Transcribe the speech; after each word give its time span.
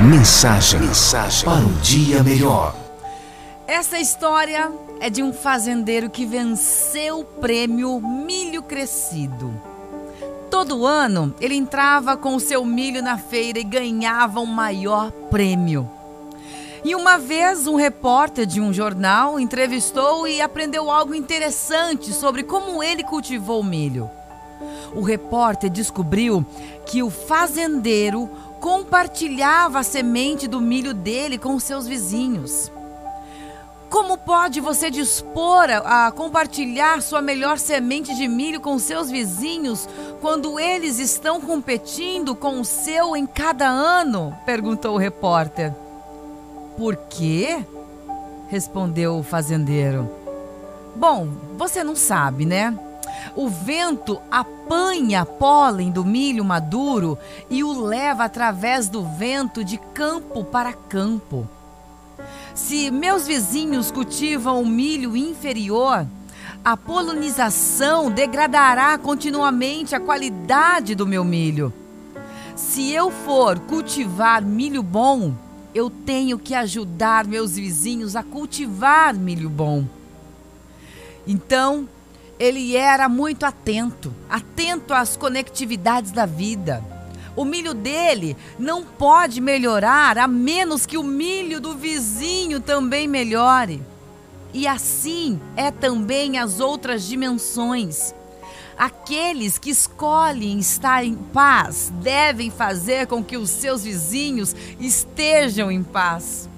Mensagem, 0.00 0.80
Mensagem 0.80 1.42
para 1.42 1.64
um 1.64 1.72
dia 1.80 2.22
melhor. 2.22 2.76
Essa 3.66 3.98
história 3.98 4.70
é 5.00 5.08
de 5.08 5.22
um 5.22 5.32
fazendeiro 5.32 6.10
que 6.10 6.26
venceu 6.26 7.20
o 7.20 7.24
prêmio 7.24 7.98
Milho 8.00 8.62
Crescido. 8.62 9.58
Todo 10.50 10.84
ano 10.84 11.34
ele 11.40 11.54
entrava 11.54 12.14
com 12.14 12.36
o 12.36 12.40
seu 12.40 12.62
milho 12.62 13.02
na 13.02 13.16
feira 13.16 13.58
e 13.58 13.64
ganhava 13.64 14.38
um 14.38 14.46
maior 14.46 15.10
prêmio. 15.30 15.88
E 16.84 16.94
uma 16.94 17.16
vez 17.16 17.66
um 17.66 17.74
repórter 17.74 18.44
de 18.44 18.60
um 18.60 18.74
jornal 18.74 19.40
entrevistou 19.40 20.28
e 20.28 20.42
aprendeu 20.42 20.90
algo 20.90 21.14
interessante 21.14 22.12
sobre 22.12 22.42
como 22.42 22.82
ele 22.82 23.02
cultivou 23.02 23.60
o 23.60 23.64
milho. 23.64 24.10
O 24.94 25.02
repórter 25.02 25.68
descobriu 25.68 26.44
que 26.86 27.02
o 27.02 27.10
fazendeiro 27.10 28.30
compartilhava 28.66 29.78
a 29.78 29.82
semente 29.84 30.48
do 30.48 30.60
milho 30.60 30.92
dele 30.92 31.38
com 31.38 31.56
seus 31.56 31.86
vizinhos. 31.86 32.68
Como 33.88 34.18
pode 34.18 34.60
você 34.60 34.90
dispor 34.90 35.68
a, 35.70 36.10
compartilhar 36.10 37.00
sua 37.00 37.22
melhor 37.22 37.60
semente 37.60 38.12
de 38.16 38.26
milho 38.26 38.60
com 38.60 38.76
seus 38.76 39.08
vizinhos 39.08 39.88
quando 40.20 40.58
eles 40.58 40.98
estão 40.98 41.40
competindo 41.40 42.34
com 42.34 42.60
o 42.60 42.64
seu 42.64 43.14
em 43.14 43.24
cada 43.24 43.68
ano? 43.68 44.36
perguntou 44.44 44.96
o 44.96 44.98
repórter. 44.98 45.72
Por 46.76 46.96
quê? 47.08 47.64
respondeu 48.48 49.16
o 49.16 49.22
fazendeiro. 49.22 50.10
Bom, 50.96 51.28
você 51.56 51.84
não 51.84 51.94
sabe, 51.94 52.44
né? 52.44 52.76
O 53.34 53.48
vento 53.48 54.20
apanha 54.30 55.24
pólen 55.24 55.90
do 55.90 56.04
milho 56.04 56.44
maduro 56.44 57.18
e 57.50 57.64
o 57.64 57.80
leva 57.84 58.24
através 58.24 58.88
do 58.88 59.02
vento 59.02 59.64
de 59.64 59.78
campo 59.94 60.44
para 60.44 60.72
campo. 60.72 61.48
Se 62.54 62.90
meus 62.90 63.26
vizinhos 63.26 63.90
cultivam 63.90 64.62
o 64.62 64.66
milho 64.66 65.16
inferior, 65.16 66.06
a 66.64 66.76
polinização 66.76 68.10
degradará 68.10 68.96
continuamente 68.98 69.94
a 69.94 70.00
qualidade 70.00 70.94
do 70.94 71.06
meu 71.06 71.22
milho. 71.24 71.72
Se 72.56 72.90
eu 72.90 73.10
for 73.10 73.58
cultivar 73.60 74.42
milho 74.42 74.82
bom, 74.82 75.34
eu 75.74 75.90
tenho 75.90 76.38
que 76.38 76.54
ajudar 76.54 77.26
meus 77.26 77.56
vizinhos 77.56 78.16
a 78.16 78.22
cultivar 78.22 79.14
milho 79.14 79.50
bom. 79.50 79.84
Então, 81.26 81.86
ele 82.38 82.76
era 82.76 83.08
muito 83.08 83.44
atento, 83.44 84.12
atento 84.28 84.92
às 84.92 85.16
conectividades 85.16 86.12
da 86.12 86.26
vida. 86.26 86.84
O 87.34 87.44
milho 87.44 87.74
dele 87.74 88.36
não 88.58 88.82
pode 88.82 89.40
melhorar 89.40 90.16
a 90.16 90.26
menos 90.26 90.86
que 90.86 90.96
o 90.96 91.02
milho 91.02 91.60
do 91.60 91.74
vizinho 91.74 92.60
também 92.60 93.06
melhore. 93.06 93.82
E 94.54 94.66
assim 94.66 95.38
é 95.54 95.70
também 95.70 96.38
as 96.38 96.60
outras 96.60 97.06
dimensões. 97.06 98.14
Aqueles 98.78 99.58
que 99.58 99.70
escolhem 99.70 100.58
estar 100.58 101.04
em 101.04 101.14
paz 101.14 101.92
devem 102.02 102.50
fazer 102.50 103.06
com 103.06 103.22
que 103.22 103.36
os 103.36 103.50
seus 103.50 103.84
vizinhos 103.84 104.54
estejam 104.78 105.70
em 105.70 105.82
paz. 105.82 106.48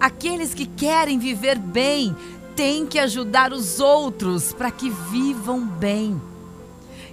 Aqueles 0.00 0.54
que 0.54 0.64
querem 0.64 1.18
viver 1.18 1.58
bem 1.58 2.14
têm 2.58 2.84
que 2.84 2.98
ajudar 2.98 3.52
os 3.52 3.78
outros 3.78 4.52
para 4.52 4.68
que 4.68 4.90
vivam 4.90 5.64
bem. 5.64 6.20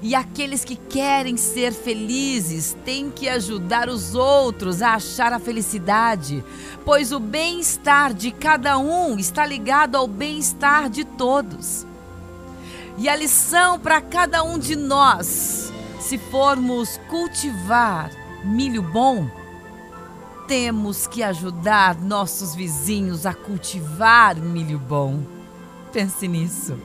E 0.02 0.16
aqueles 0.16 0.66
que 0.66 0.76
querem 0.76 1.38
ser 1.38 1.72
felizes 1.72 2.76
têm 2.84 3.12
que 3.12 3.30
ajudar 3.30 3.88
os 3.88 4.16
outros 4.16 4.82
a 4.82 4.96
achar 4.96 5.32
a 5.32 5.38
felicidade, 5.38 6.44
pois 6.84 7.12
o 7.12 7.20
bem-estar 7.20 8.12
de 8.12 8.32
cada 8.32 8.80
um 8.80 9.20
está 9.20 9.46
ligado 9.46 9.96
ao 9.96 10.08
bem-estar 10.08 10.90
de 10.90 11.06
todos. 11.06 11.86
E 12.98 13.08
a 13.08 13.16
lição 13.16 13.80
para 13.80 14.02
cada 14.02 14.42
um 14.42 14.58
de 14.58 14.76
nós, 14.76 15.72
se 16.00 16.18
formos 16.18 17.00
cultivar 17.08 18.10
milho 18.44 18.82
bom, 18.82 19.30
temos 20.48 21.06
que 21.06 21.22
ajudar 21.22 22.02
nossos 22.02 22.56
vizinhos 22.56 23.28
a 23.28 23.34
cultivar 23.36 24.36
milho 24.38 24.80
bom. 24.80 25.35
Pense 25.96 26.28
nisso. 26.28 26.78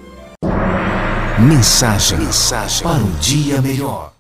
Mensagem, 1.37 2.17
Mensagem 2.17 2.81
para 2.81 3.03
um 3.03 3.11
dia 3.19 3.61
melhor. 3.61 4.13